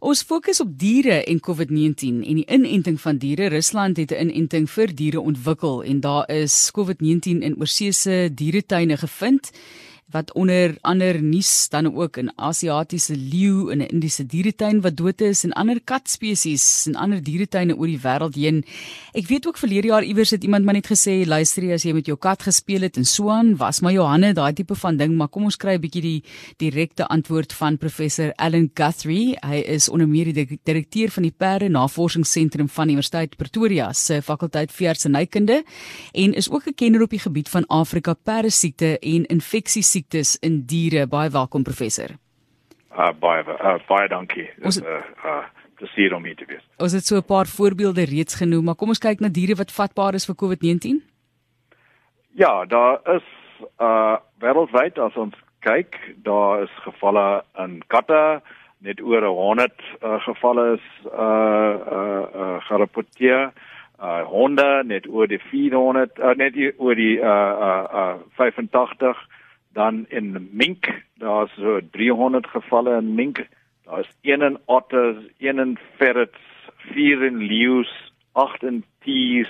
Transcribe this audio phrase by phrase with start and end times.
[0.00, 3.50] Ons fokus op diere en COVID-19 en die inenting van diere.
[3.52, 9.50] Rusland het 'n inenting vir diere ontwikkel en daar is COVID-19 in oorsese dieretuine gevind
[10.10, 15.20] wat onder ander nuus dan ook in Asiatiese leeu in 'n Indiese dieretuin wat dood
[15.20, 18.64] is en ander katspesies en ander dieretuine oor die wêreld heen.
[19.12, 21.92] Ek weet ook verlede jaar iewers het iemand my net gesê, luister jy as jy
[21.92, 24.96] met jou kat gespeel het en so aan, was maar jou hande, daai tipe van
[24.96, 26.22] ding, maar kom ons kry 'n bietjie die
[26.58, 29.36] direkte antwoord van professor Alan Guthrie.
[29.40, 34.72] Hy is onder meer die direkteur van die Perde Navorsingsentrum van Universiteit Pretoria se fakulteit
[34.72, 35.64] veeartsenykunde
[36.12, 40.64] en is ook 'n kenner op die gebied van Afrika perdesiekte en infeksies siektes in
[40.66, 41.06] diere.
[41.06, 42.16] Baie welkom professor.
[42.90, 44.48] Uh baie uh, baie dankie.
[44.62, 45.44] Ons het, uh, uh
[45.80, 46.64] plesier om hier te wees.
[46.76, 49.72] Ons het so 'n paar voorbeelde reeds genoem, maar kom ons kyk na diere wat
[49.72, 51.00] vatbaar is vir COVID-19.
[52.36, 53.24] Ja, daar is
[53.78, 58.42] uh wêreldwyd as ons kyk, daar is gevalle in katte,
[58.78, 59.72] net oor 100
[60.02, 63.52] uh, gevalle is uh uh, uh gerapporteer.
[64.00, 69.16] Uh honde net oor die 400 uh, net oor die uh uh, uh 85
[69.72, 73.46] dan in mink daar's so 300 gevalle in mink.
[73.84, 76.38] Daar's een in otters een in ferrets
[76.76, 79.48] vier in leeu's agt in tees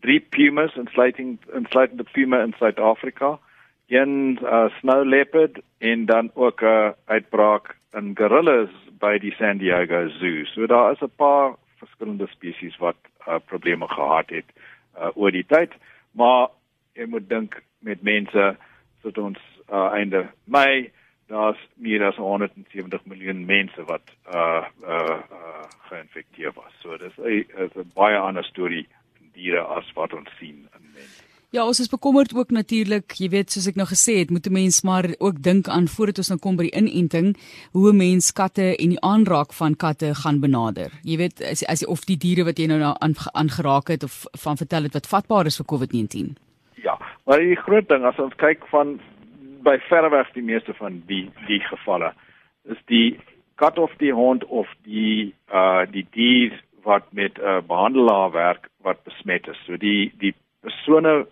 [0.00, 3.38] drie pumas insluiting insluitende puma in Suid-Afrika
[3.88, 9.56] een uh, snow leopard en dan ook 'n uh, uitbraak in gorillas by die San
[9.58, 10.44] Diego Zoo.
[10.44, 12.96] So daar is 'n paar verskillende spesies wat
[13.28, 14.44] uh, probleme gehad het
[14.98, 15.72] uh, oor die tyd.
[16.10, 16.48] Maar
[16.92, 18.56] jy moet dink met mense
[19.02, 19.38] tot ons
[19.72, 20.90] uh, einde Mei
[21.28, 26.72] daar's meer as 170 miljoen mense wat uh uh, uh geïnfekteer was.
[26.82, 28.86] So dis 'n baie ander storie
[29.32, 31.28] diere as wat ons sien in mense.
[31.50, 34.52] Ja, ons is bekommerd ook natuurlik, jy weet soos ek nou gesê het, moet 'n
[34.52, 37.36] mens maar ook dink aan voordat ons nou kom by die inenting,
[37.72, 40.92] hoe 'n mens katte en die aanraak van katte gaan benader.
[41.02, 42.94] Jy weet as as of die diere wat jy nou
[43.32, 46.36] aangeraak het of van vertel het wat vatbaar is vir COVID-19.
[47.28, 48.94] Maar die groot ding as ons kyk van
[49.66, 52.14] by verreweg die meeste van die die gevalle
[52.72, 53.18] is die
[53.60, 56.56] kat of die hond of die uh die dier
[56.88, 59.60] wat met 'n uh, behandelaar werk wat besmet is.
[59.66, 60.32] So die die
[60.64, 61.26] persone,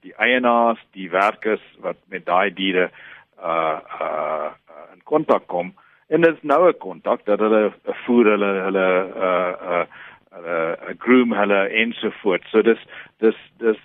[0.00, 2.88] die eienaars, die werkers wat met daai diere
[3.36, 4.50] uh uh
[4.94, 5.74] in kontak kom
[6.08, 7.72] en dit is nou 'n kontak dat hulle
[8.06, 8.88] voer hulle hulle
[9.28, 9.84] uh uh
[10.32, 12.50] hulle uh, groom hulle ensovoorts.
[12.50, 12.80] So dis
[13.18, 13.80] dis dis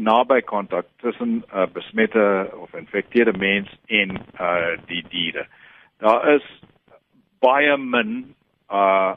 [0.00, 5.46] naby kontak tussen 'n uh, besmette of infekteerde mens en uh die diere.
[5.98, 6.46] Daar is
[7.40, 8.34] baie min
[8.70, 9.14] uh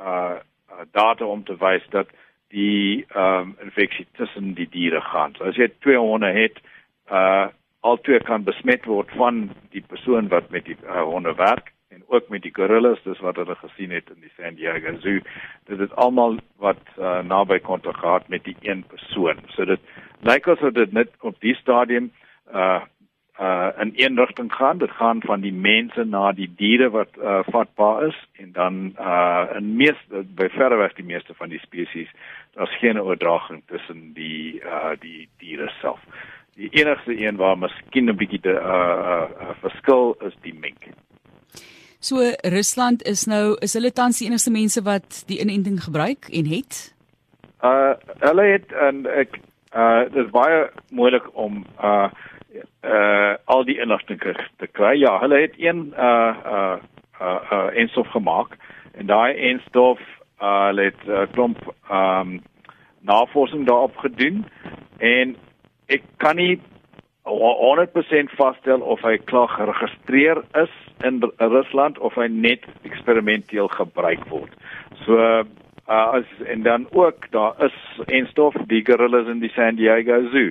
[0.00, 0.36] uh
[0.90, 2.08] data om te wys dat
[2.48, 5.34] die ehm um, infeksie tussen die diere gaan.
[5.34, 6.60] So as jy twee honde het,
[7.10, 7.46] uh
[7.80, 11.72] al twee kan besmet word van die persoon wat met die uh, honde werk
[12.12, 15.20] ook met die gorillas dis wat hulle gesien het in die San Diego Zoo.
[15.70, 19.40] Dit is almal wat uh, naby kontak gehad met die een persoon.
[19.56, 19.80] So dit
[20.28, 22.12] lyk asof dit net op die stadium
[22.52, 22.80] uh
[23.40, 24.78] uh in een rigting gaan.
[24.78, 29.46] Dit gaan van die mense na die diere wat uh, vatbaar is en dan uh
[29.56, 32.10] in meeste by verreweg die meeste van die spesies
[32.52, 36.04] daar's geen oordraging tussen die uh die diere self.
[36.60, 40.92] Die enigste een waar miskien 'n bietjie 'n uh, uh, verskil is die mink
[42.02, 46.48] So Rusland is nou is hulle tans die enigste mense wat die inenting gebruik en
[46.50, 46.78] het?
[47.62, 49.38] Uh hulle het en ek
[49.70, 52.08] uh dit is baie moeilik om uh
[52.82, 54.96] uh al die inligting te kry.
[54.98, 56.74] Ja, hulle het een uh uh
[57.20, 58.58] uh, uh enstof gemaak
[58.98, 60.02] en daai enstof
[60.42, 62.42] uh het 'n uh, klomp um
[63.06, 64.42] navorsing daarop gedoen
[64.98, 65.36] en
[65.86, 66.58] ek kan nie
[67.24, 70.72] 100% vasstel of hy klaar geregistreer is
[71.06, 74.50] in Rusland of hy net eksperimenteel gebruik word.
[75.04, 75.44] So uh,
[75.86, 80.50] as en dan ook daar is enstof die gorillas in die San Diego Zoo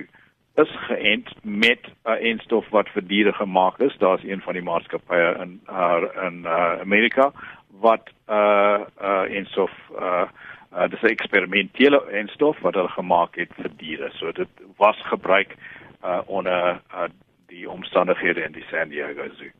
[0.60, 3.96] is geënt met 'n uh, enstof wat vir diere gemaak is.
[3.98, 7.32] Daar's een van die maatskappye in uh, in uh, Amerika
[7.80, 10.24] wat uh uh enstof uh
[10.72, 14.10] uh dis 'n eksperimentele enstof wat hulle gemaak het vir diere.
[14.12, 15.81] So dit was gebruik uh
[16.26, 17.08] onder uh,
[17.46, 19.50] die omstandighede in die San Diego Zoo.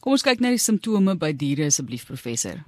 [0.00, 2.62] Kom ons kyk na die simptome by diere asseblief professor.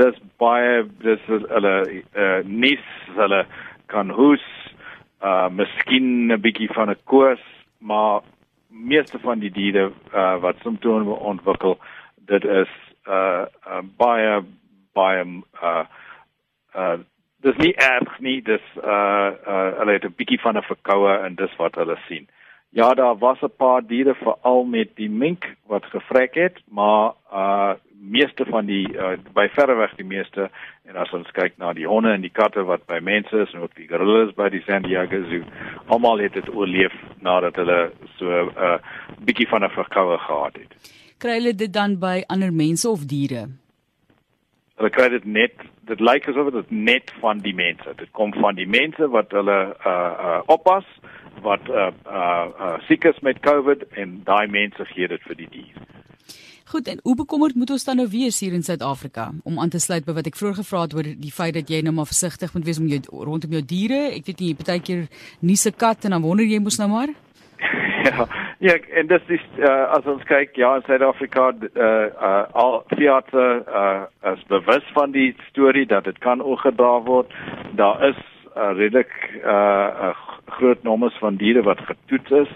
[0.00, 2.84] Dis baie dis hulle uh nis
[3.18, 3.44] hulle
[3.92, 4.44] kan hoes
[5.26, 7.42] uh miskien 'n bietjie van 'n koors,
[7.78, 8.22] maar
[8.68, 11.78] meeste van die diere uh wat simptome ontwikkel,
[12.26, 12.72] dit is
[13.06, 14.42] uh, uh baie
[14.94, 15.24] baie
[15.62, 15.84] uh
[16.74, 16.98] uh
[17.42, 21.34] dis nie erg nie dis uh uh hulle het 'n bietjie van 'n verkoue en
[21.34, 22.28] dis wat hulle sien
[22.72, 27.72] Ja, daar was 'n paar diere veral met die mink wat gevrek het, maar uh
[28.00, 30.50] meeste van die uh, by verreweg die meeste
[30.88, 33.60] en as ons kyk na die honde en die katte wat by mense is en
[33.66, 35.44] ook die gorillas by die San Diego Zoo,
[35.86, 38.78] almal het dit oorleef nadat hulle so 'n uh,
[39.20, 40.72] bietjie van 'n verkoue gehad het.
[41.18, 43.48] Kry hulle dit dan by ander mense of diere?
[44.76, 45.52] Hulle kry dit net,
[45.84, 47.92] dit lyk asof dit net van die mense.
[47.96, 50.84] Dit kom van die mense wat hulle uh uh oppas
[51.42, 55.50] wat uh uh, uh siek is met COVID en daai mense gee dit vir die
[55.50, 55.88] dier.
[56.70, 59.80] Goed, en hoe bekommerd moet ons dan nou wees hier in Suid-Afrika om aan te
[59.82, 62.52] sluit by wat ek vroeër gevra het oor die feit dat jy nou maar versigtig
[62.54, 63.98] moet wees om jou rondom jou diere.
[64.14, 65.08] Ek weet nie, baie keer
[65.42, 67.10] nie se kat en dan wonder jy mos nou maar.
[68.06, 68.26] ja,
[68.62, 71.90] ja, en dis dis uh, as ons kyk ja in Suid-Afrika uh
[72.30, 77.34] uh al Fiat uh as bewus van die storie dat dit kan oorgedra word.
[77.82, 78.22] Daar is
[78.56, 80.14] uh, redelik uh, uh
[80.50, 82.48] groot nommers van diere wat getoets is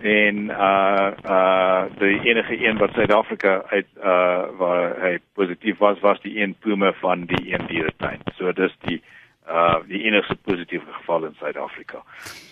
[0.00, 6.20] en uh uh die enige een wat Suid-Afrika uit uh waar hy positief was was
[6.20, 8.20] die een puma van die een dieretuin.
[8.36, 9.02] So dis die
[9.48, 12.02] uh die enigste positiewe geval in Suid-Afrika.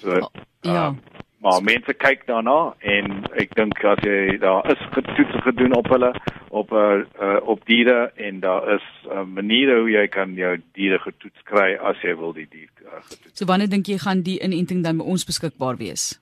[0.00, 0.27] So uh,
[0.61, 0.95] ja.
[1.40, 6.12] Maar mense kyk daarna en ek dink as jy daar is getoets gedoen op hulle
[6.50, 10.56] op uh, uh op diere en daar is 'n uh, manier hoe jy kan jou
[10.73, 13.38] diere getoets kry as jy wil die dier uh, getoets.
[13.38, 16.19] So wanneer dink jy gaan die inenting dan by ons beskikbaar wees?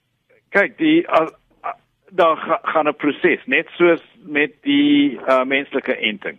[0.57, 1.29] kyk die uh,
[1.65, 1.77] uh,
[2.17, 6.39] daar gaan 'n proses net soos met die uh, menslike enting.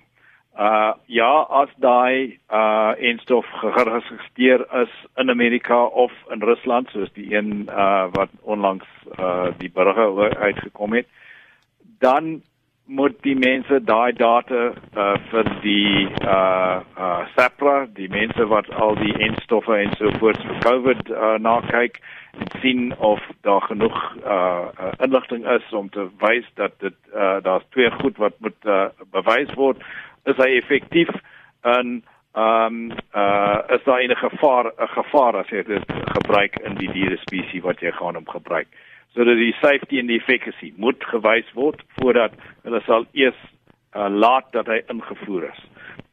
[0.57, 7.35] Uh ja, as daai uh enstof geregistreer is in Amerika of in Rusland soos die
[7.35, 8.87] een uh wat onlangs
[9.19, 11.05] uh die burger uitgekom het,
[11.99, 12.41] dan
[12.85, 14.63] moet die mense daai data
[14.95, 20.41] uh vir die uh uh SAPRA, die mense wat al die enstowwe en so voort
[20.41, 22.01] vir COVID uh nakyk
[22.39, 27.37] en sien of daar genoeg uh, uh inligting is om te wys dat dit uh
[27.45, 29.85] daar's twee goed wat moet uh, bewys word
[30.27, 31.11] is hy effektief
[31.61, 31.99] en
[32.37, 35.85] ehm um, uh is daar enige gevaar 'n gevaar as jy dit
[36.17, 38.67] gebruik in die diere spesies wat jy gaan om gebruik?
[39.13, 42.31] Sodat die safety en die efficacy moet gewys word voordat
[42.63, 43.39] hulle sal eers
[43.95, 45.61] uh, laat dat hy ingevoer is.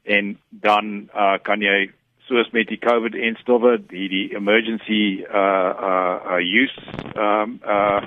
[0.02, 1.90] En dan uh kan jy
[2.28, 6.80] soos met die COVID instowwe die die emergency uh uh, uh use
[7.16, 8.00] um uh,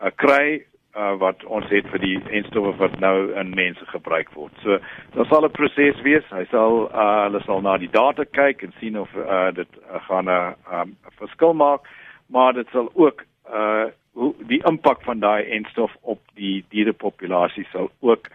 [0.00, 0.64] uh kry
[0.96, 4.52] uh wat ons het vir die instowwe wat nou in mense gebruik word.
[4.62, 4.78] So
[5.14, 6.26] daar sal 'n proses wees.
[6.30, 10.00] Hy sal uh hulle sal na die data kyk en sien of uh dit uh,
[10.08, 11.80] gaan 'n uh, um, verskil maak,
[12.26, 17.90] maar dit sal ook uh hoe die impak van daai instof op die dierepopulasie sal
[18.00, 18.26] ook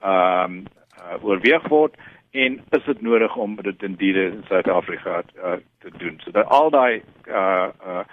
[0.00, 0.64] um
[1.02, 1.96] uh, oorweeg word
[2.30, 6.20] en is dit nodig om dit in diere in Suid-Afrika uh, te doen.
[6.22, 8.04] So dat al daai uh uh,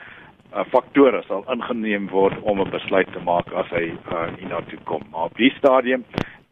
[0.53, 5.03] uh faktore sal ingeneem word om 'n besluit te maak as hy uh hiernatoe kom.
[5.11, 6.05] Maar op die stadium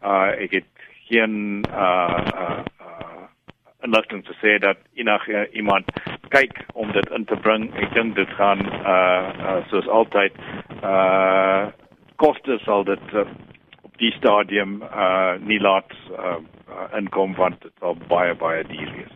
[0.04, 0.70] uh ek het
[1.10, 2.64] geen uh uh
[3.82, 5.86] en laat ons sê dat enige iemand
[6.30, 7.70] kyk om dit in te bring.
[7.80, 10.36] Ek dink dit gaan uh, uh soos altyd
[10.84, 11.68] uh
[12.16, 13.24] koste sal dit uh,
[13.82, 16.36] op die stadium uh nie laat uh
[16.70, 19.16] uh, inkom want dit sal baie baie duur wees.